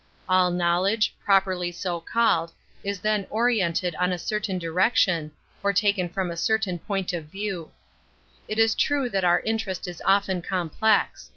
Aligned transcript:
All 0.27 0.49
knowledge, 0.49 1.13
prop 1.23 1.43
V. 1.45 1.51
erly 1.51 1.71
so 1.75 1.99
called, 1.99 2.51
is 2.83 2.97
t 2.97 3.07
hen 3.07 3.27
o 3.29 3.37
ri 3.41 3.59
ented 3.61 3.93
in 4.03 4.11
a 4.11 4.17
cer 4.17 4.39
tain 4.39 4.55
1 4.55 4.59
7 4.59 4.59
direction, 4.59 5.31
or 5.61 5.71
taken 5.73 6.09
from 6.09 6.31
a 6.31 6.33
certain^ppint 6.33 7.15
of 7.15 7.25
/ 7.25 7.25
view. 7.25 7.69
It 8.47 8.57
is 8.57 8.73
true 8.73 9.09
that 9.11 9.23
our 9.23 9.41
interest 9.41 9.87
is 9.87 10.01
often/ 10.03 10.41
complex. 10.41 11.29